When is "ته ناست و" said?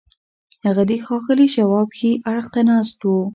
2.53-3.11